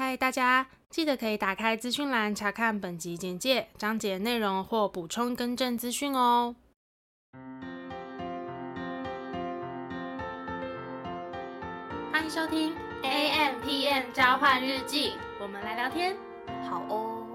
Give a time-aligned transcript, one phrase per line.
[0.00, 6.54] 嗨，大家记得可以打开资讯栏查看本集简介、章节内容或补充更正资讯哦。
[12.12, 16.16] 欢迎收听 AMpm 交换日记，我们来聊天，
[16.70, 17.26] 好哦。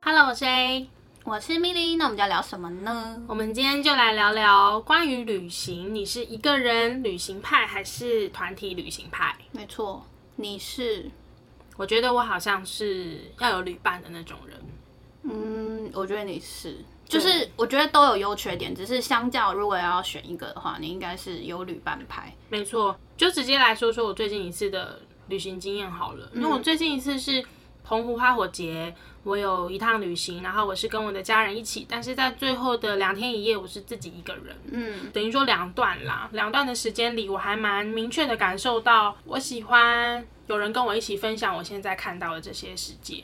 [0.00, 0.88] Hello，我是 A，
[1.24, 3.22] 我是 Millie，那我们就要聊什么呢？
[3.28, 9.36] 我们今天就来聊聊关于旅行，你是一个人旅行派还是团体旅行派？
[9.52, 10.02] 没错，
[10.36, 11.10] 你是？
[11.76, 14.60] 我觉得我好像是要有旅伴的那种人。
[15.24, 16.76] 嗯，我觉得你是。
[17.06, 22.34] 就是我觉得都有优缺点，只是相较如果要选一个的话，你应该是有旅伴派。
[22.48, 26.30] 没错，就直接来说说我最近一次的旅行经验好了。
[26.34, 27.44] 因为我最近一次是
[27.86, 34.56] 澎湖花火节，我有一趟旅行，然后我是跟我的家人一起，但是在最后的两天一夜，我是自己一个人。
[34.72, 43.22] 嗯，等于说两段啦，两段的时间里，我还蛮明确的感受到，我喜欢有人跟我一起分享我现在看到的这些世界。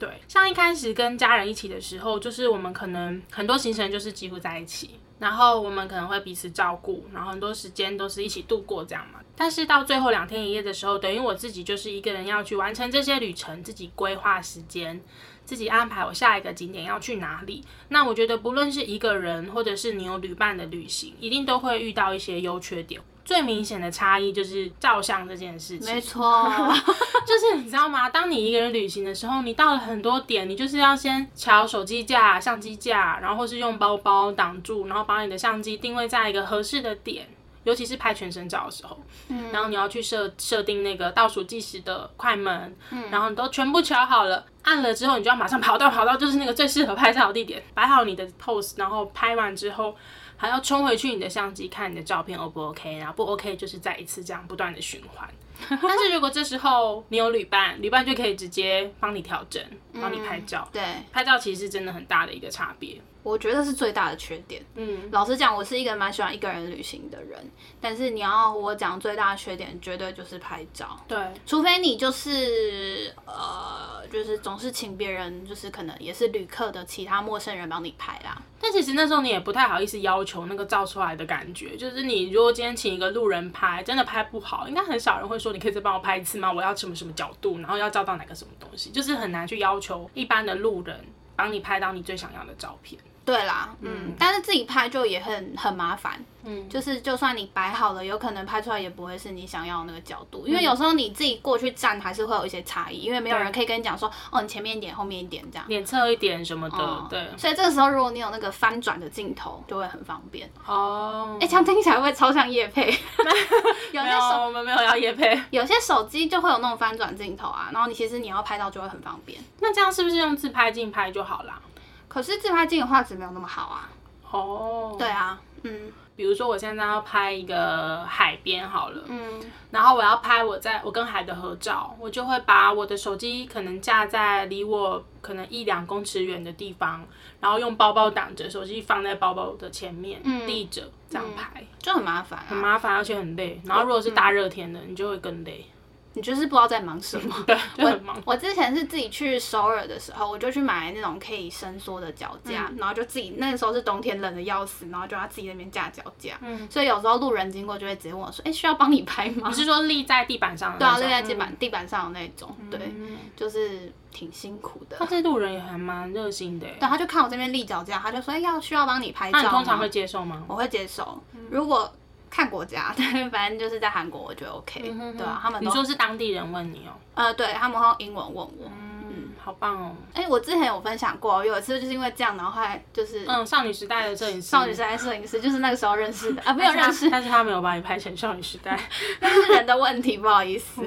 [0.00, 9.20] 对，像一开始跟家人一起的时候，就是我们可能很多行程就是几乎在一起，然后我们可能会彼此照顾，然后很多时间都是一起度过这样嘛。
[9.36, 14.98] 但是到最后两天一夜的时候，等于我自己就是一个人要去完成这些旅程，自己规划时间，
[15.44, 17.62] 自己安排我下一个景点要去哪里。
[17.88, 22.98] 那我觉得不论是一个人，或者是你有旅伴的旅行，一定都会遇到一些优缺点。
[23.30, 25.94] 最明显的差异就是照相这件事情。
[25.94, 26.52] 没错，
[27.24, 28.10] 就是你知道吗？
[28.10, 37.28] 当你一个人旅行的时候，你到了很多点，你就是要先调手机架、相机架，然后或是用包包挡住，然后把你的相机定位在一个合适的点，
[37.62, 38.98] 尤其是拍全身照的时候。
[39.28, 39.52] 嗯。
[39.52, 42.76] 然后你要去设设定那个倒数计时的快门。
[42.90, 43.08] 嗯。
[43.12, 49.94] 然后你都全部调好了，按了之后，你就要马上跑到跑到就是那个最适合拍照的地点，摆好你的 pose，然后拍完之后。
[50.40, 55.28] 还要冲回去你的相机看你的照片 O 不 OK，然后不 OK 就是再一次这样不断的循环。
[55.68, 59.62] 但是如果这时候你有旅伴，旅伴就可以直接帮你调整，
[60.00, 60.66] 帮你拍照。
[60.72, 62.98] 对，拍照其实是真的很大的一个差别。
[63.22, 64.62] 我觉得是最大的缺点。
[64.74, 67.38] 嗯，老实讲，我是一个蛮喜欢一个人旅行的人，
[67.80, 70.98] 但是你要我讲最大的缺点，绝对就是拍照。
[71.06, 78.40] 对，除非你就是呃，就是总是请别人，就是可能也是旅客的其他陌生人帮你拍啦。
[78.62, 86.52] 但其实那时候你也不太好意思要求那个照出来的感觉，就是你如果今天请一个路人拍，真的拍不好，应该很少人会说，你可以再帮我拍一次吗？
[86.52, 91.02] 我要什么什么角度，然后要照到哪个什么东西，就是很难去要求一般的路人
[91.34, 93.00] 帮你拍到你最想要的照片。
[93.24, 107.28] 对啦，嗯，但是自己拍就也很很麻烦，嗯，就是就算你摆好了，有可能拍出来也不会是你想要的那个角度，因为有时候你自己过去站还是会有一些差异，因为没有人可以跟你讲说，哦，你前面一点，后面一点这样，脸侧一点什么的，对。
[107.36, 110.50] 所以这个时候如果你有那个翻转的镜头，就会很方便。
[110.66, 112.86] 哦，哎，这样听起来会超像夜配，
[113.92, 119.38] 有些手我们没有要夜配，有些手机就会有那种翻转镜头啊，然后你其实你要拍到就会很方便。
[119.60, 121.60] 那这样是不是用自拍镜拍就好啦？
[122.10, 123.88] 可是自拍镜的画质没有那么好啊。
[124.30, 129.40] 哦，oh, 对啊，嗯，比如说我现在要拍一个海边好了，嗯，
[129.70, 137.04] 然后我要拍我在我跟海的合照，我就会把我的手机可能架在离我可能一两公尺远的地方，
[137.40, 143.60] 然后用包包挡着，手机放在包包的前面，嗯，立着这样拍，就很麻烦啊，很麻烦，而且很累。
[143.64, 145.66] 然后如果是大热天的，嗯，你就会更累。
[146.14, 148.16] 你就是不知道在忙什么， 对，就很忙。
[148.24, 156.36] 我我之前是自己去首尔的时候，我就去买那种可以伸缩的脚架，嗯、然后就自己那个时候是冬天冷的要死，然后就要自己那边架脚架。
[156.42, 160.78] 嗯，所以有时候路人经过就会直接问我说：“哎、欸，需要帮你拍吗？”你是说立在地板上的？
[160.78, 162.92] 对啊，立在地板地板上的那种，嗯、对，
[163.36, 164.96] 就是挺辛苦的。
[164.98, 170.42] 他这路人也还蛮热心的，对，他就看我这边立脚架，他就说：“哎、欸，要需要帮你拍照。”那你通常会接受吗？
[170.48, 171.88] 我会接受，如果。
[172.30, 177.22] 看国家， 对，反正就是在韩国，我觉得 OK，嗯、哼哼对啊，他们你说是当地人问你哦、喔？
[177.22, 179.32] 呃，对他们会用英文问我，嗯，嗯。
[179.42, 179.96] 好棒哦、喔。
[180.14, 186.42] 哎、欸，我之前有分享过，有一次就是因为这样，然后后来就是嗯，少女时代的摄影师，少女时代摄影师 就是那个时候认识的。
[186.42, 188.78] 啊，没有认识，但是他没有把你拍成少女时代，
[189.20, 190.82] 那是人的问题，不好意思。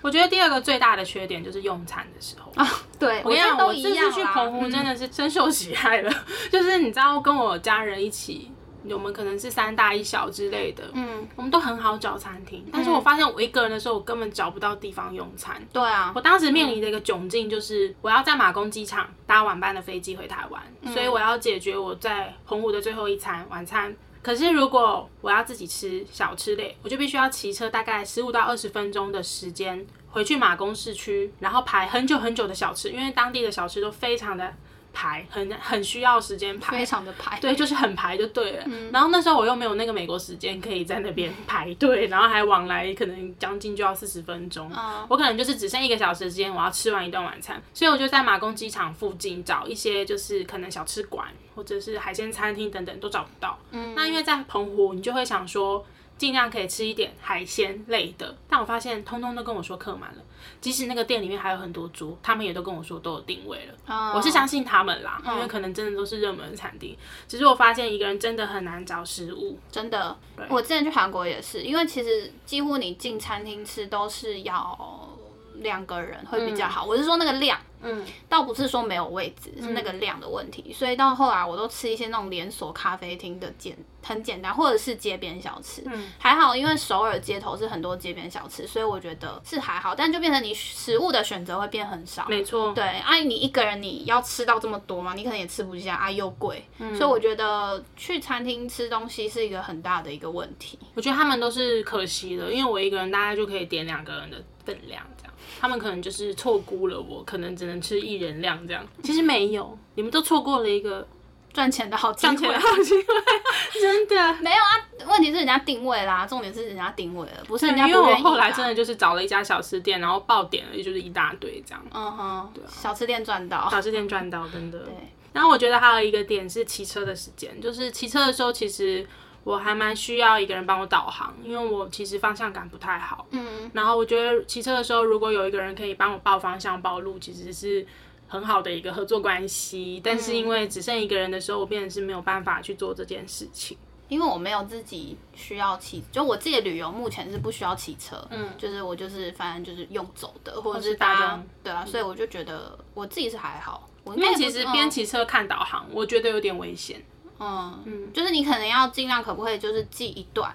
[0.00, 2.50] 我觉得第二个最大的缺点就是用餐的时候。
[2.54, 2.66] 啊，
[2.98, 8.50] 对，我跟你讲，我这次去澎湖真的是深受其害了，嗯、就是你知道跟我家人一起。
[8.88, 15.60] 我们可能是三大一小之类的，嗯，我们都很好找餐厅，但是我发现我一个人的时候，我根本找不到地方用餐。
[15.72, 23.94] 对啊，我当时面临的一个窘境就是，我要在马公机场搭晚班的飞机回台湾，嗯、所以我要解决我在澎湖的最后一餐晚餐。
[24.22, 34.52] 可是如果我要自己吃小吃类，我就必须要骑车大概十五到二十分钟的时间回去马公市区，然后排很久很久的小吃，因为当地的小吃都非常的。
[34.92, 38.64] 排，很很需要时间排，非常的排，对，就是很排就对了。
[38.66, 53.58] 嗯、然后那时候我又没有那个美国时间可以在那边排队，然后还往来可能将近就要四十分钟，嗯、我可能就是只剩一个小时的时间，我要吃完一顿晚餐，所以我就在马公机场附近找一些就是可能小吃馆或者是海鲜餐厅等等都找不到。
[53.70, 55.84] 嗯，那因为在澎湖，你就会想说。
[56.20, 60.22] 尽量可以吃一点海鲜类的，但我发现通通都跟我说客满了，
[60.60, 63.74] 即使那个店里面还有很多桌，他们也都跟我说都有定位了。
[63.86, 64.16] Oh.
[64.18, 66.94] 我是相信他们啦，因为可能真的都是热门的餐厅。
[67.26, 70.14] 只是我发现一个人真的很难找食物，真的。
[70.50, 75.08] 我之前去韩国也是，因为其实几乎你进餐厅吃都是要
[75.54, 76.84] 两个人会比较好。
[76.84, 77.58] 嗯、我是说那个量。
[77.82, 80.64] 嗯，倒不是说没有位置，是那个量的问题。
[80.68, 85.82] 嗯、所以到后来，我都吃一些那种连锁咖啡厅的简很简单，或者是街边小吃。
[85.86, 89.94] 嗯，还好，因为首尔街头是很多街边小吃，所以我觉得是还好。
[89.94, 92.26] 但就变成你食物的选择会变很少。
[92.28, 92.72] 没错。
[92.72, 95.14] 对，啊，你一个人你要吃到这么多吗？
[95.14, 96.64] 你可能也吃不下啊，又贵。
[96.78, 96.94] 嗯。
[96.94, 100.78] 所以我觉得去餐厅吃东西是一个很大的一个问题。
[100.94, 105.29] 我觉得他们都是可惜的，因为我一个人大概就可以点两个人的分量这样。
[105.58, 108.86] 他们可能就是错估了我，可能只能吃一人量这样。
[109.02, 111.06] 其实没有，你们都错过了一个
[111.52, 112.36] 赚钱的好机会。
[112.36, 113.14] 赚钱的好机会，
[113.80, 115.08] 真的没有啊？
[115.08, 117.90] 问题是人家定位啦，重点是人家定位了，不是人家不。
[117.90, 121.82] 因为我后来真的就是找了一家小吃店，然后爆点了，也就是一大堆这样。
[121.92, 124.78] 嗯哼，对啊，小吃店赚到，小吃店赚到，真的。
[124.80, 124.92] 对。
[125.32, 129.06] 然后我觉得还有一个点是骑车的时间，就是骑车的时候其实。
[129.44, 133.26] 我还蛮需要一个人帮我导航，因为我其实方向感不太好。
[133.30, 137.86] 嗯，然后我觉得骑车的时候，如果有一个人可以帮我报方向、报路，其实是
[138.28, 140.00] 很好的一个合作关系。
[140.04, 143.76] 但是因为只剩一个人的时候，我变成是没有办法去做这件事情。
[144.08, 148.16] 因为我没有自己需要骑，就我自己的旅游目前是不需要骑车。
[148.30, 151.40] 嗯，就是我就是反正就是用走的，或者是搭。
[151.62, 153.88] 对啊，所以我就觉得我自己是还好。
[154.02, 157.00] 我因为其实边骑车看导航，我觉得有点危险。
[157.40, 160.54] 嗯嗯，就是你可能要尽量可不可以就是记一段，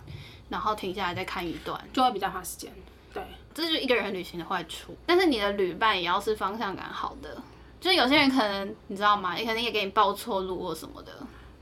[0.49, 2.71] 然后停下来再看一段，就会比较花时间。
[3.13, 3.23] 对，
[3.53, 4.95] 这就是一个人旅行的坏处。
[5.05, 7.37] 但是你的旅伴也要是方向感好的，
[7.81, 9.37] 就是有些人可能你知道吗？
[9.37, 11.11] 也可能也给你报错路或什么的，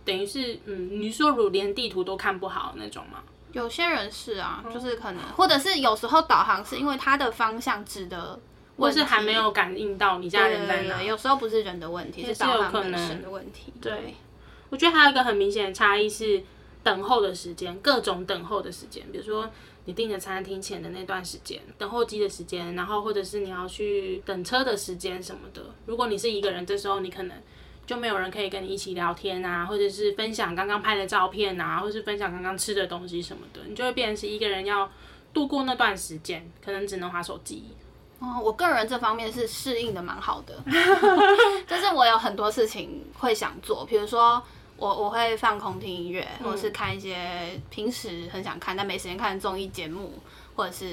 [0.04, 3.24] 等于是嗯，你说如连地图都看不好那种吗？
[3.54, 8.40] 有些人是啊，就是可能，或者是有时候导航是因为它的方向指的，
[8.76, 11.04] 或是还没有感应到你家人在哪。
[11.04, 13.72] 有时候不是人的问题，是导航本身的问题。
[13.80, 14.16] 对。
[14.74, 16.42] 我觉得还有一个很明显的差异是
[16.82, 19.48] 等候的时间，各种等候的时间，比如说
[19.86, 25.62] 你订的餐厅前的那段时间，等候机的时间，然后或者是你要去等车的时间什么的。
[25.86, 27.38] 如果你是一个人，这时候你可能
[27.86, 34.92] 就没有人可以跟你一起聊天啊，或者是分享刚刚拍的照片啊，或者是分享刚刚吃的东西什么的，你就会变成是一个人要
[35.36, 37.66] 度过那段时间，可能只能划手机。
[38.18, 40.64] 哦，我个人这方面是适应的蛮好的，
[41.68, 44.42] 就是我有很多事情会想做，比如说。
[44.78, 50.12] 我我会放空听音乐，或者是看一些平时很想看但没时间看的综艺节目，
[50.56, 50.86] 或者是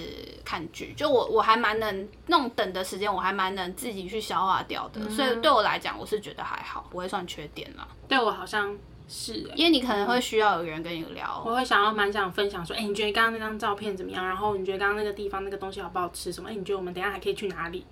[0.45, 0.93] 看剧。
[0.97, 5.01] 就我我还蛮能那种等的时间，我还蛮能自己去消化掉的。
[5.01, 7.89] 嗯、所以对我来讲，我是觉得还好，不会算缺点啦。
[8.07, 8.77] 对我好像
[9.09, 11.43] 是、欸，因为你可能会需要有人跟你聊。
[11.45, 14.25] 我会想要蛮想分享说，哎、欸，你觉得刚刚那张照片怎么样？
[14.25, 16.33] 然后你觉得刚刚那个地方那个东西好不好吃？
[16.33, 16.49] 什么？
[16.49, 17.85] 哎、欸，你觉得我们等一下还可以去哪里？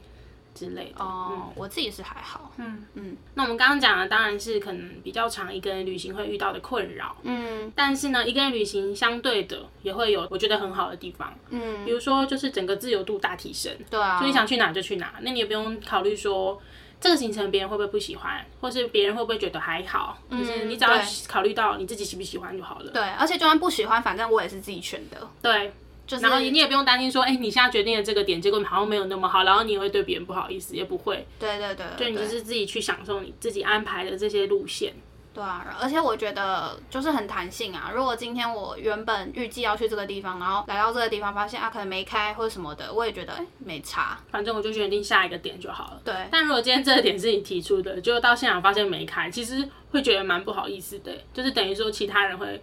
[0.59, 3.03] 之类的哦，嗯、我自己是还好，嗯嗯。
[3.11, 7.71] 嗯，那我们刚刚讲的当然是可能比较长一个人旅行会遇到的困扰，嗯。
[7.77, 11.85] 但是呢，一个人旅行相对的也会有我觉得很好的地方，嗯。
[11.85, 14.19] 比如说就是整个自由度大提升，对啊。
[14.21, 16.61] 就你想去哪就去哪，那你也不用考虑说
[17.01, 22.91] 这个行程别人会不会不喜欢，或是别人会不会觉得还好，嗯、就是你只要考虑到你自己喜不喜欢就好了。
[22.91, 25.31] 对，而且就算不喜欢，反正我也是自己选的。
[25.41, 25.73] 对。
[26.09, 31.27] 就是、然后你也不用担心说，哎、欸，你现在决定的这个点，结果好像没有那么好，然后你也会对别人不好意思，也不会。
[31.39, 32.07] 对对对，对。
[32.07, 34.95] 就你就是自己去享受你自己安排的这些路线。
[35.35, 37.93] 对啊，而且我觉得就是很弹性啊。
[37.95, 46.01] 如果今天我原本预计要去这个地方，然后来到这个地方发现啊可能没开或者什么的，我也觉得没差，反正我就决定下一个点就好了。
[46.03, 46.15] 对。
[46.31, 52.61] 但如果今天这个点是你提出的，就到现场发现没开，其实会觉得蛮不好意思的，就是等于说其他人会。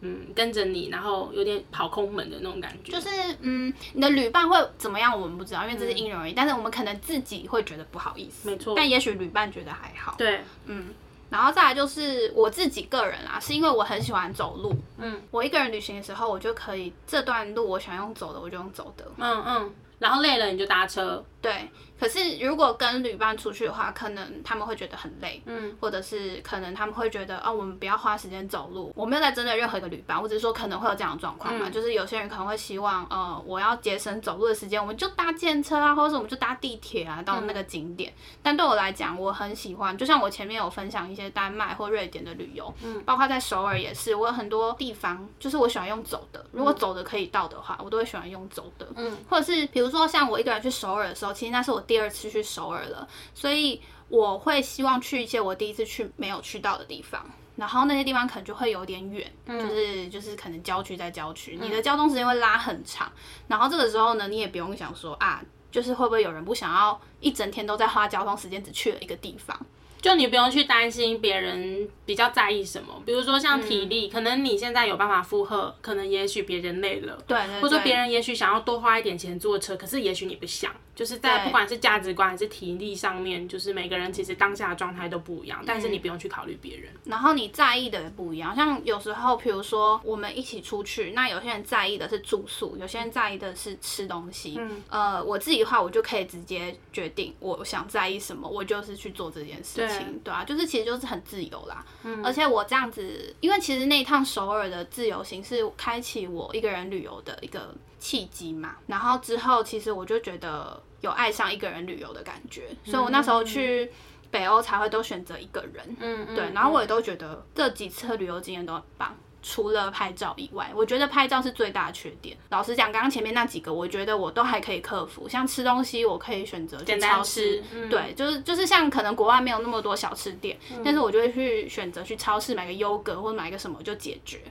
[0.00, 2.92] 嗯，跟着你，然后有点跑空门的那种感觉。
[2.92, 3.08] 就是，
[3.40, 6.32] 嗯，你的旅伴会怎么样，我们不知道，因为这是因人而异。
[6.32, 8.74] 嗯、但是我们可能自己会觉得不好意思，没错。
[8.76, 10.14] 但也许旅伴觉得还好。
[10.16, 10.94] 对，嗯。
[11.30, 14.74] 然后再来就是我自己个人啦，是因为我很喜欢走路。
[14.98, 15.20] 嗯。
[15.30, 19.04] 我一个人旅行的时候，我就可以这段路我想用走的，我就用走的。
[19.18, 19.74] 嗯嗯。
[19.98, 21.24] 然后累了你就搭车。
[21.42, 21.68] 对。
[21.98, 28.92] 可是如果跟旅伴出去的话，可能他们会觉得很累，嗯，或者是可能他们会觉得，哦，我们不要花时间走路。
[28.94, 38.12] 我没有在针对任何一个旅伴，我只是说可能会有这样的状况嘛，嗯、就是有些人可能会希望，呃，我要节省走路的时间，我们就搭电车啊，或者是我们就搭地铁啊，到那个景点。
[38.12, 52.84] 嗯、但对我来讲，我很喜欢，就像我前面有分享一些丹麦或瑞典的旅游，嗯，包括在首尔也是，我有很多地方就是我喜欢用走的，如果走的可以到的话，我都会喜欢用走的，嗯，或者是比如说像我一个人去首尔的时候，其实那是我第二次去首尔。
[52.88, 63.10] 了，所以我会希望去一些我第一次去没有去到的地方，然后那些地方可能就会有点远，嗯、就是就是可能郊区在郊区，你的交通时间会拉很长，
[63.48, 69.58] 然后这个时候呢，你也不用想说啊，就是会不会有人不想要一整天都在花交通时间，只去了一个地方。
[70.00, 100.68] 就你不用去担心别人比较在意什么，比如说像体力，嗯、可能你现在有办法负荷，可能也许别人累了，对，或者说别人也许想要多花一点钱坐车，可是也许你不想，就是在不管是价值观还是体力上面，就是每个人其实当下的状态都不一样，嗯、但是你不用去考虑别人，然后你在意的也不一样，像有时候比如说我们一起出去，那有些人在意的是住宿，有些人在意的是吃东西，嗯，呃，我自己的话，我就可以直接决定我想在意什么，我就是去做这件事情，对，对啊，就是。
[100.68, 113.90] 其实就是很自由啦，嗯，而且我这样子，因为其实那一趟首尔的自由行是开启我一个人旅游的一个契机嘛，然后之后其实我就觉得有爱上一个人旅游的感觉，嗯，所以我那时候去
[114.30, 119.16] 北欧才会都选择一个人，嗯，对，然后我也都觉得这几次旅游经验都很棒。
[119.40, 122.36] 除了拍照以外，我觉得拍照是最大的缺点。
[122.50, 125.28] 老实讲，刚刚前面那几个，我觉得我都还可以克服。
[125.28, 134.42] 像吃东西，我可以选择去超市，嗯、对，就是就是像可能国外没有那么多小吃店，嗯、但是我就会去选择去超市买个优格或者买个什么就解决。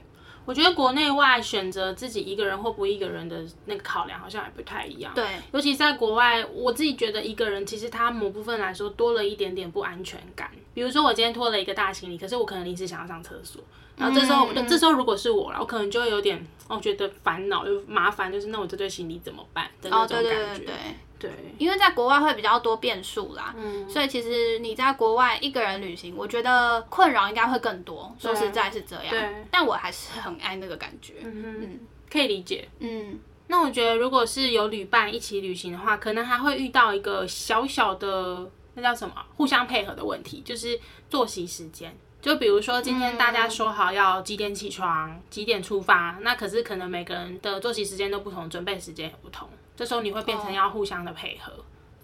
[0.48, 5.12] 我觉得国内外选择自己一个人或不一个人的那个考量好像也不太一样。
[5.14, 10.50] 对，尤其在国外，我自己觉得一个人其实他某部分来说多了一点点不安全感。
[10.72, 13.62] 比如说我今天拖了一个大行李，可是我可能临时想要上厕所。
[13.98, 20.30] 然后这时候，嗯、这时候如果是我了，我可能就会有点，我觉得烦恼又麻烦，就是那我这对行李怎么办的那种感觉。
[20.30, 20.74] 哦、对对对对，
[21.18, 28.14] 对，因为在国外会比较多变数啦，嗯，所以其实你在国外一个人旅行，我觉得困扰应该会更多。
[28.18, 33.18] 说实在是这样，对，但我还是很爱那个感觉，嗯嗯，可以理解，嗯。
[33.50, 40.78] 那我觉得如果是有旅伴一起旅行的话，可能还会遇到一个小小的那叫什么互相配合的问题，就是
[41.08, 41.96] 作息时间。
[42.20, 51.52] 就比如说，今天大家说好要几点起床，嗯、几点出发，那可是可能每个人的作息时间都不同，准备时间也不同，这时候你会变成要互相的配合。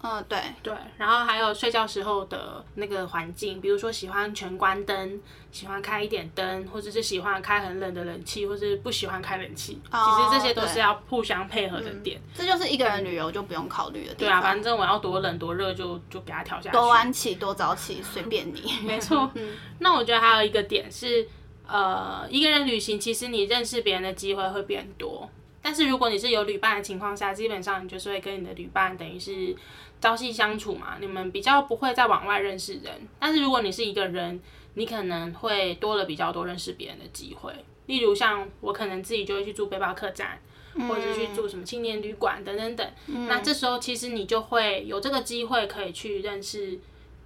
[0.05, 5.19] 嗯，对对，然后还有睡觉时候的那个环境，比如说喜欢全关灯，
[5.51, 12.19] 喜欢开一点灯，或者是喜欢开很冷的冷气，或是不喜欢开冷气，哦、其实这些都是要互相配合的点。
[12.19, 14.13] 嗯、这就是一个人旅游就不用考虑的。
[14.13, 16.77] 对啊，反正我要多冷多热就就给他调下去。
[16.77, 18.61] 多晚起多早起随便你。
[18.85, 19.31] 没错。
[19.33, 21.27] 嗯、那我觉得还有一个点是，
[21.67, 25.29] 呃，一个人旅行其实你认识别人的机会会变多，
[25.61, 29.55] 但是如果你是有旅伴的情况下，基本上你就是会跟你的旅伴等于是。
[30.01, 32.93] 朝夕相处嘛，你们比较不会再往外认识人。
[33.19, 34.39] 但是如果你是一个人，
[34.75, 37.51] 你可能会多了比较多认识别人的机会。
[37.87, 40.39] 例如像我可能自己就会去住背包客栈，
[40.75, 42.87] 嗯、或者是去住什么青年旅馆等等等。
[43.07, 46.79] 嗯、那这时候其实你就会有这个机会可以去认识，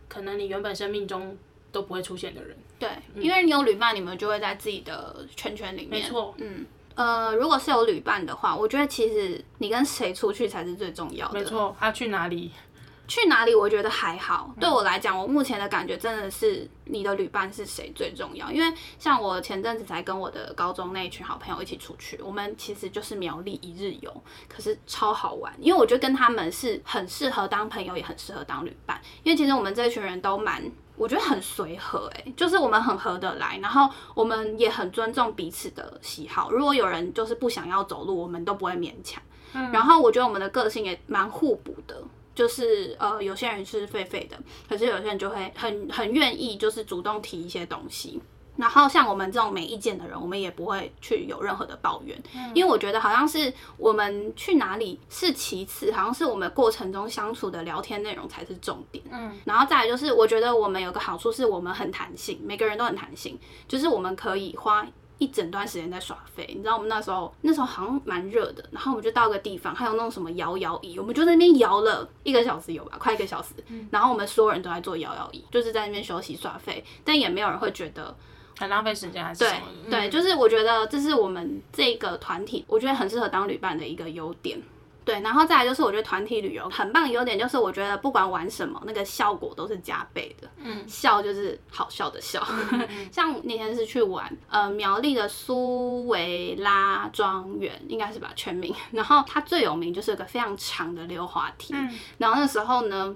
[0.07, 1.37] 可能你原本生命中
[1.71, 2.57] 都不会出现的人。
[2.77, 5.89] 对，嗯、因为你有旅伴，你们就会在自己的圈圈里面。
[5.89, 6.65] 没错，嗯。
[6.99, 11.39] 呃，如果是有旅伴的话，我觉得其实你跟谁出去才是最重要的。
[11.39, 12.51] 没错，他去哪里？
[13.07, 13.55] 去哪里？
[13.55, 14.53] 我觉得还好。
[14.59, 18.51] 对我来讲，我目前的感觉真的是你的旅伴是谁最重要。
[18.51, 25.53] 因为像我前阵子才跟我的高中那一群好朋友一起出去，我们其实就是苗栗一日游，可是超好玩。
[25.57, 28.99] 因为我觉得跟他们是很适合当朋友，也很适合当旅伴。
[29.23, 30.69] 因为其实我们这一群人都蛮。
[30.99, 36.51] 我觉得很随和，欸，就是我们很合得来，然后我们也很尊重彼此的喜好。
[36.51, 39.23] 如果有人就是不想要走路，我们都不会勉强。
[39.53, 42.03] 嗯，然后我觉得我们的个性也蛮互补的，
[42.35, 44.37] 就是呃，有些人是废废的，
[44.67, 48.21] 可是有些人就会很很愿意，就是主动提一些东西。
[48.59, 59.01] 然后像我们这种没意见的人，我们也不会去有任何的抱怨，嗯、因为我觉得好像是我们去哪里是其次，好像是我们过程中相处的聊天内容才是重点。
[59.09, 64.85] 嗯，然后再来就是，我觉得我们有个好处是我们很弹性，每个人都很弹性，就是我们可以花
[65.19, 66.45] 一整段时间在耍废。
[66.53, 73.53] 你知道我们那时候那时候好像蛮热的，然后我们就到个地方，还有那种什么摇摇椅，我们就在那边摇了一个小时有吧，快一个小时。
[73.67, 78.13] 嗯、然后我们所有人都在做摇摇椅，就是在那边休息耍废，但也没有人会觉得。
[78.59, 79.61] 很浪费时间还是什么？
[79.89, 84.61] 对对，就是我觉得这是我们这个团体，我觉得很适合当旅伴的一个优点。
[85.05, 90.47] 对，然后再来就是我觉得团体旅游很棒的优点就是我觉得不管玩什么，那个效果都是加倍的。
[90.57, 92.45] 嗯，笑就是好笑的笑。
[92.73, 98.75] 嗯嗯 像那天是去玩呃苗栗的苏维拉庄园，应该是吧全名。
[98.91, 101.73] 然后它最有名就是有个非常长的溜滑梯。
[101.73, 103.15] 嗯，然后那时候呢。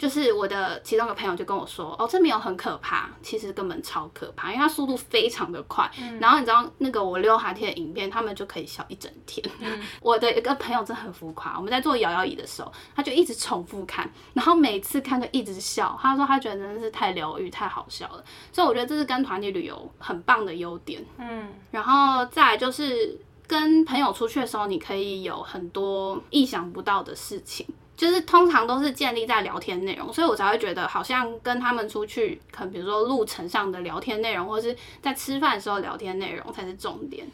[0.00, 5.90] 就是我的其中一个朋友就跟我说，哦，这没有很可怕，其实根本超可怕，因为它速度非常的快。
[6.00, 9.46] 嗯、然后你知道那个我溜滑梯的影片，他们就可以笑一整天。
[9.60, 15.98] 嗯、 我的一个朋友真的很浮夸，我们在做摇摇椅的时候，他就一直重复看，然后每次看就一直笑。
[16.00, 18.24] 他说他觉得真的是太疗愈、太好笑了。
[18.50, 21.04] 所以我觉得这是跟团体旅游很棒的优点。
[21.18, 23.14] 嗯，然后再来就是
[23.46, 27.66] 跟朋友出去的时候，你可以有很多意想不到的事情。
[28.00, 37.26] 就是通常都是建立在聊天内容，所以我才会觉得好像跟他们出去，可能比如说路程上的聊天内容，或是在吃饭的时候聊天内容才是重点。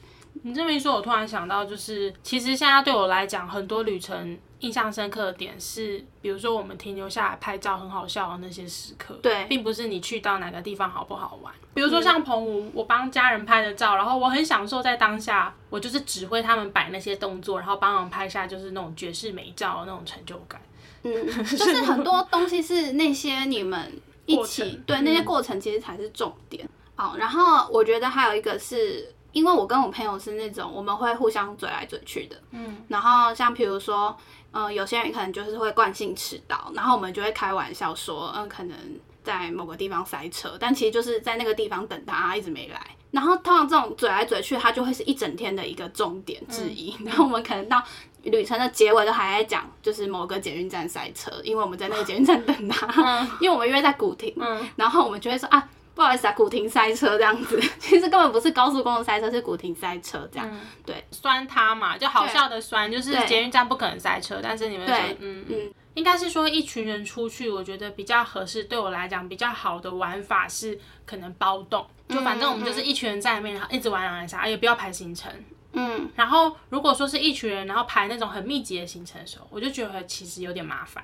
[0.42, 11.52] 你这么一说，我突然想到，就是其实现在对我来讲，很多旅程印象深刻的点是，比如说我们停留下来拍照很好笑的那些时刻，对，并不是你去到哪个地方好不好玩。
[11.74, 20.60] 比如说像澎湖，我帮家人拍的照，然后我很享受在当下，我就是指挥他们摆那些动作，然后帮忙拍下就是那种绝世美照的那种成就感。
[21.02, 23.92] 嗯，就是很多东西是那些你们
[24.24, 26.68] 一起对那些过程其实才是重点。
[26.94, 29.12] 好，然后我觉得还有一个是。
[29.36, 34.16] 因为我跟我朋友是那种我们会互相嘴来嘴去的，嗯，然后像比如说，
[34.52, 38.74] 嗯、呃，有些人可能就是会惯性迟到，然后我们就会开玩笑说，嗯、呃，可能
[39.22, 42.80] 在某个地方塞车，但其实就是在那个地方等他，他一直没来。
[43.10, 46.96] 然后通常这种嘴来嘴去，他就会是一整天的一个重点之一。
[47.00, 47.82] 嗯、然后我们可能到
[48.22, 55.68] 旅程的结尾都还在讲，就是某个捷运站塞车，因为我们在那个捷运站等他， 嗯、因为我们约在古亭，嗯，然后我们就会说啊。
[55.96, 60.46] 不好意思啊，古亭塞车这样子， 其实根本不是高速公路塞车，是古亭塞车这样。
[60.52, 65.44] 嗯、对，酸他嘛，就好笑的酸，就是捷运站不可能塞车，但是你们说，对嗯。
[65.48, 75.32] 嗯，应该是说一群人出去，我觉得比较合适，对我来讲比较好的玩法是可能包栋，就反正我们就是一群人在里面，然后一直玩狼人杀，也不要排行程。
[75.72, 81.02] 嗯，然后如果说是一群人，然后排那种很密集的行程的时候，我就觉得其实有点麻烦，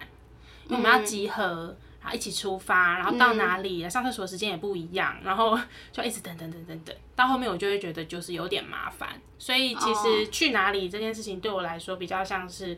[0.68, 1.74] 因为我们要集合。
[2.02, 5.56] 然后一起出发，然后到哪里、嗯、上厕所时间也不一样，然后
[5.92, 9.10] 就一直等等等等等，到后面我就会觉得就是有点麻烦。
[9.38, 12.76] 所以其实去哪里这件事情对我来说比较像是，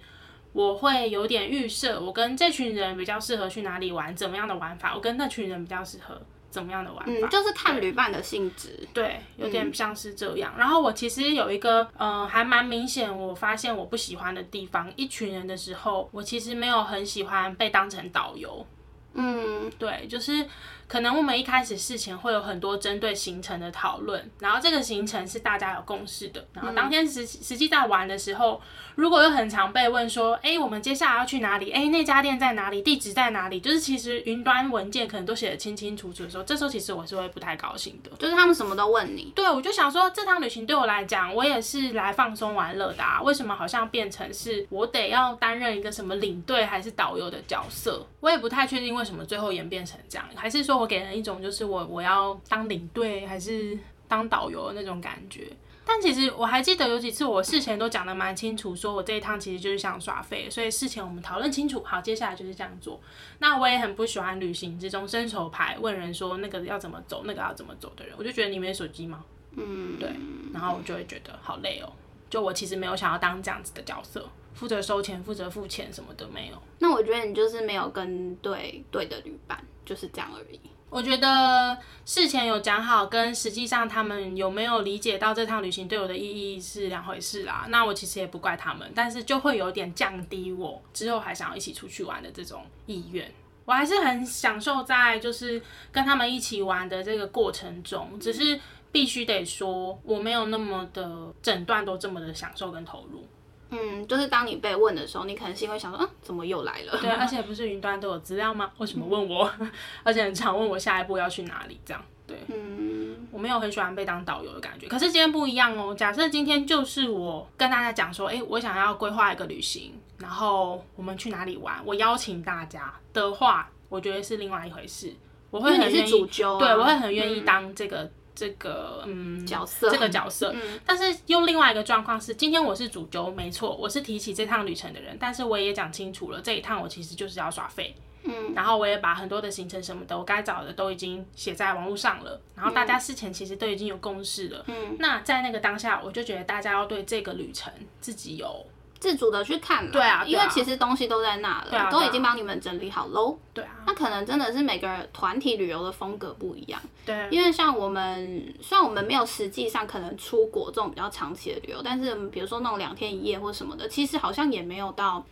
[0.52, 6.20] 我会有点预设，我跟这群人比较适合去哪里玩，怎么样的玩法，我跟那群人比较适合
[6.50, 10.52] 怎么样的玩法，嗯、就是看旅伴的性质，对，有点像是这样。
[10.54, 18.66] 嗯、然后我其实有一个，嗯、呃，还蛮明显，我发现我不喜欢的地方，一群人的时候，我其实没有很喜欢被当成导游。
[19.14, 20.46] 嗯，对，就是。
[20.86, 28.60] 可能我们一开始事前会有很多针对行程的讨论，然后这个行程是大家有共识的，然后当天实实际在玩的时候，
[28.94, 31.70] 如果有很常被问说，哎，我们接下来要去哪里？
[31.72, 32.82] 哎，那家店在哪里？
[32.82, 33.60] 地址在哪里？
[33.60, 38.10] 就是其实云端文件可能都写的清清楚楚的时候，这时候其实我是会不太高兴的。
[38.18, 39.32] 就是他们什么都问你。
[39.34, 48.06] 对，我就想说，这趟旅行对我来讲，我也是来放松玩乐的啊，为什么好像变成是我得要担任一个什么领队还是导游的角色？
[48.20, 55.50] 我也不太确定为什么最后演变成这样，还是说我给人一种就是我我要当领队还是当导游的那种感觉，
[55.84, 63.00] 但其实我还记得有几次我事前都讲的蛮清楚，说我这一趟其实就是想耍废，所以事前我们讨论清楚，好，接下来就是这样做。
[63.38, 69.24] 那我也很不喜欢旅行之中伸手牌问人说那个要怎么走，那个要怎么走的人，我就觉得你没手机吗？
[69.56, 70.10] 嗯，对，
[70.52, 71.92] 然后我就会觉得好累哦，
[72.28, 76.62] 就我其实没有想要当这样子的角色，负责收钱、负责付钱什么的没有。
[76.78, 80.58] 那我觉得你就是没有跟对对的旅伴，就是这样而已。
[80.90, 87.66] 我觉得事前有讲好，跟实际上他们有没有理解到这趟旅行对我的意义是两回事啦。
[87.68, 93.28] 那我其实也不怪他们，但是就会有点降低我之后还想要一起出去玩的这种意愿。
[93.64, 98.60] 我还是很享受在就是跟他们一起玩的这个过程中，只是
[98.92, 103.26] 必须得说我没有那么的整段都这么的享受跟投入。
[103.70, 106.96] 嗯，就是当你被问的时候，你可能心会想说，嗯，怎么又来了？
[107.00, 108.70] 对，而且不是云端都有资料吗？
[108.78, 109.50] 为什么问我？
[110.04, 112.02] 而且很常问我下一步要去哪里，这样。
[112.26, 114.86] 对，嗯，我没有很喜欢被当导游的感觉。
[114.88, 115.94] 可是今天不一样哦。
[115.94, 125.12] 假设今天就是我跟大家讲说，哎，我想要规划一个旅行，然后我们去哪里玩，我邀请大家的话，我觉得是另外一回事。
[125.50, 128.10] 我会很愿意，啊、对，我会很愿意当这个。
[128.34, 137.94] 嗯这个嗯角色，这个角色，嗯、但是又另外一个状况是，今天我是主轴，没错，我是提起这趟旅程的人，但是我也讲清楚了，这一趟我其实就是要耍废，
[138.24, 148.66] 嗯，然后我也把很多的行程什么的，我该找的都已经写在网络上了，然后大家事前其实都已经有共识了，嗯，那在那个当下，我就觉得大家要对这个旅程自己有
[149.04, 149.90] 自主的去看了。
[149.90, 153.38] 对啊，因为其实东西都在那了，都已经帮你们整理好喽。
[153.52, 156.80] 对啊，那可能真的是每个人团体旅游的风格不一样。
[157.04, 165.22] 对，因为像我们，虽然我们没有实际上可能出国这种比较长期的旅游，但是比如说那种两天一夜或什么的，其实好像也没有到。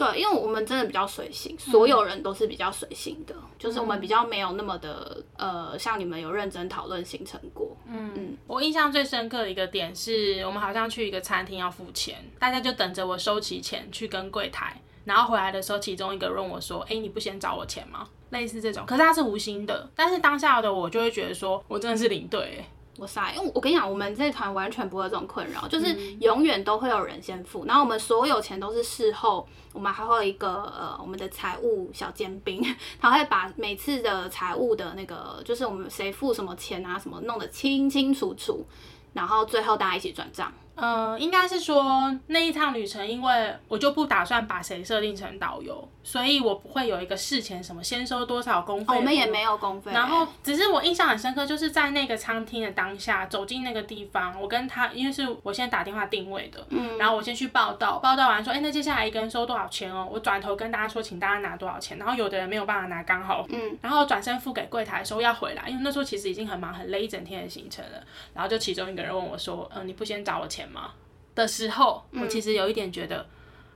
[0.00, 7.76] 对，因为我们真的比较随性，所有人都是比较随性的，嗯、就是我们比较没有那么的呃，像你们有认真讨论行程过。
[7.86, 22.64] 嗯嗯，我印象最深刻的一个点是我们好像去一个餐厅要付钱，大家就等着我收齐钱去跟柜台，然后回来的时候，其中一个问我说：“哎，你不先找我钱吗？”类似这种，可是他是无心的，但是当下的我就会觉得说我真的是领队。
[23.00, 32.62] 我塞，因为我跟你讲，我们这团完全不会有这种困扰，就是永远都会有人先付，然后我们所有钱都是事后，我们还会有一个呃，我们的财务小尖兵，
[33.00, 38.66] 他会把每次的财务的那个，就是我们谁付什么钱啊，什么弄得清清楚楚，
[39.14, 40.52] 然后最后大家一起转账。
[40.80, 48.96] 嗯、呃，应该是说那一趟旅程，因为我就不打算把谁设定成导游，所以我不会有一个事前什么先收多少公费。
[48.96, 49.92] 我们也没有公费。
[49.92, 60.08] 然后，只是我印象很深刻，就是在那个餐厅的当下，走进那个地方，我跟他，因为是我先打电话定位的，嗯，然后我先去报道，报道完说，哎、欸，那接下来一个人收多少钱哦？
[60.10, 61.98] 我转头跟大家说，请大家拿多少钱。
[61.98, 68.02] 然后有的人没有办法拿，刚好，嗯，然后转身付给柜台的时候要回来，因为那时候其实已经很忙很累一整天的行程了。
[68.32, 70.92] 然后就其中一个人问我说，嗯、呃，你不先找我钱吗？
[71.34, 73.26] 的时候，我其实有一点觉得、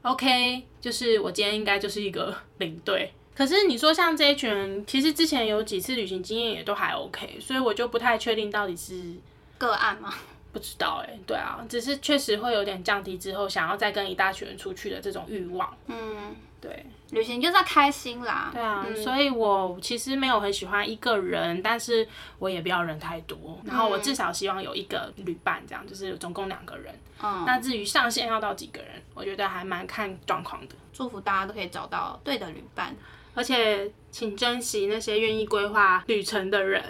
[0.02, 3.12] ，OK，就是我今天应该就是一个领队。
[3.34, 9.14] 可是你说像这一群人，其实之前有几次旅行经验也都还 OK，所以我就不太确定到底是
[9.58, 10.14] 个案吗？
[10.54, 15.76] 不知道哎、欸，对啊，只是确实会有点降低之后想要再跟一大群人出去的这种欲望。
[15.88, 16.86] 嗯，对。
[17.10, 22.06] 旅行就是要开心啦，对啊，嗯、所以我其实没有很喜欢一个人，但是
[22.40, 26.92] 我也不要人太多，嗯、然后我至少希望有一个旅伴，这样就是总共两个人。
[27.22, 30.74] 嗯，那至于上限要到几个人，我觉得还蛮看状况的。
[30.92, 32.94] 祝福大家都可以找到对的旅伴。
[33.34, 36.80] 而且，请珍惜那些愿意规划旅程的人。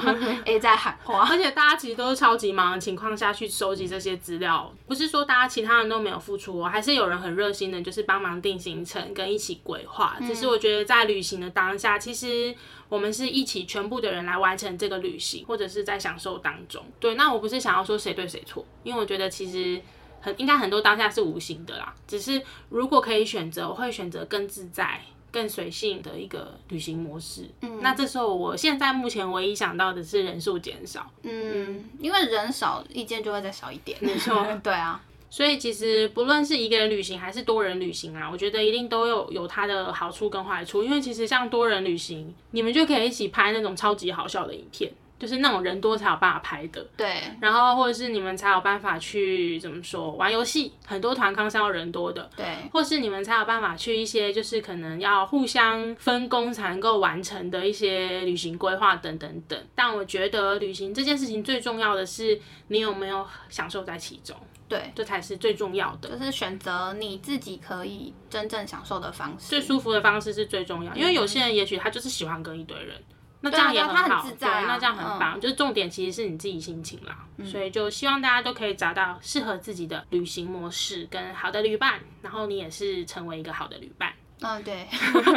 [0.44, 1.26] A 在喊话。
[1.32, 10.18] 而且大家其实都是超级忙的情况下去收集这些资料，不是说大家其他人都没有付出哦，还是有人很热心的，就是帮忙定行程跟一起规划。
[10.20, 12.54] 只是我觉得在旅行的当下，其实
[12.90, 16.84] 我们是一起全部的人来完成这个旅行，或者是在享受当中。
[17.00, 19.80] 对，那我不是想要说谁对谁错，因为我觉得其实
[20.20, 21.94] 很应该很多当下是无形的啦。
[22.06, 25.00] 只是如果可以选择，我会选择更自在。
[25.34, 27.50] 更随性的一个旅行模式。
[27.62, 31.10] 嗯，那这时候我现在目前唯一想到的是人数减少。
[31.24, 33.98] 嗯，因为人少，意见就会再少一点。
[34.00, 35.02] 没错， 对啊。
[35.28, 40.84] 所以其实不论是一个人旅行还是多人旅行啊，我觉得一定都有有它的好处跟坏处。
[40.84, 44.92] 因为其实像多人旅行，你们就可以一起拍那种超级好笑的影片。
[45.18, 47.22] 就是那种人多才有办法拍的，对。
[47.40, 52.44] 然后或者是你们才有办法去怎么说玩游戏，很多团康是要人多的，对。
[52.72, 59.58] 或是你们才有办法去一些就是可能要互相分工才能够完成的一些旅行规划等等等。
[59.74, 64.36] 但我觉得旅行这件事情最重要的是你有没有享受在其中，
[64.68, 66.10] 对，这才是最重要的。
[66.10, 70.94] 就是选择你自己可以真正享受的方式，最舒服的方式是最重要。
[70.94, 73.00] 因为有些人也许他就是喜欢跟一堆人。
[73.44, 75.38] 那这样也很好，对，那这样很棒。
[75.38, 84.12] 嗯、就是重点其实是你自己心情啦，嗯、所以就希望大家都可以找到适合自己的旅行模式跟好的旅伴，然后你也是成为一个好的旅伴。
[84.40, 84.88] 嗯，对。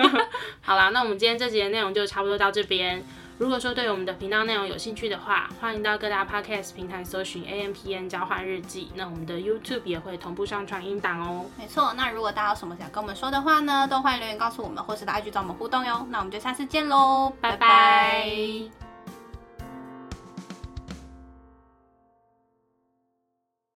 [0.61, 3.03] 好啦，那我们今天这集的内容就差不多到这边。
[3.37, 8.91] 如果说对我们的频道内容有兴趣的话，欢迎到各大 podcast 平台搜寻 A M P N 交换日记。
[8.95, 11.45] 那我们的 YouTube 也会同步上传音档哦。
[11.55, 16.07] 没错，那如果大家有什么想跟我们说的话呢，都欢迎留言告诉我们，或是到 IG 找我们互动哟。
[16.09, 18.86] 那我们就下次见喽，拜拜。